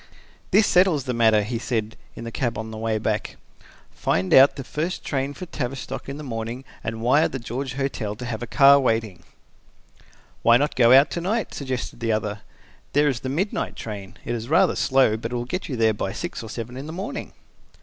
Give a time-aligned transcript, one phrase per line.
[0.49, 3.37] "This settles the matter," he said, in the cab on the way back.
[3.91, 8.15] "Find out the first train for Tavistock in the morning and wire the George Hotel
[8.15, 9.21] to have a car waiting."
[10.41, 12.39] "Why not go to night?" suggested the other.
[12.93, 14.17] "There is the midnight train.
[14.25, 16.87] It is rather slow, but it will get you there by six or seven in
[16.87, 17.33] the morning."